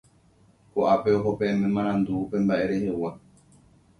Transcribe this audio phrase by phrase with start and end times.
[0.71, 3.11] Koʼápe oho peẽme marandu upe mbaʼe rehegua.